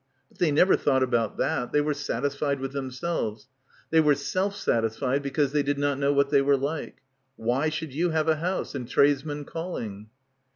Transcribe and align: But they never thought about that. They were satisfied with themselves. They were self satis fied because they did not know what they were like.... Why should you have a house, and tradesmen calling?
But 0.29 0.39
they 0.39 0.49
never 0.51 0.75
thought 0.75 1.03
about 1.03 1.37
that. 1.37 1.71
They 1.71 1.79
were 1.79 1.93
satisfied 1.93 2.59
with 2.59 2.71
themselves. 2.71 3.49
They 3.91 3.99
were 4.01 4.15
self 4.15 4.55
satis 4.55 4.97
fied 4.97 5.21
because 5.21 5.51
they 5.51 5.61
did 5.61 5.77
not 5.77 5.99
know 5.99 6.11
what 6.11 6.31
they 6.31 6.41
were 6.41 6.57
like.... 6.57 7.03
Why 7.35 7.69
should 7.69 7.93
you 7.93 8.09
have 8.09 8.27
a 8.27 8.37
house, 8.37 8.73
and 8.73 8.89
tradesmen 8.89 9.45
calling? 9.45 10.09